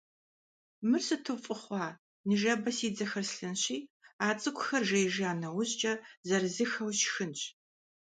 [0.89, 1.87] Мыр сыту фӀы хъуа!
[2.27, 3.77] Ныжэбэ си дзэхэр слъынщи,
[4.25, 5.93] а цӀыкӀухэр жеижа нэужькӀэ,
[6.27, 7.41] зэрызыххэу сшхынщ.